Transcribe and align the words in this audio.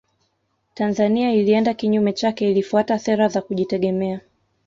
Tanzania 0.73 1.31
ilienda 1.31 1.73
kinyume 1.73 2.13
chake 2.13 2.51
ilifuata 2.51 2.99
sera 2.99 3.27
za 3.27 3.41
kujitegemea 3.41 4.19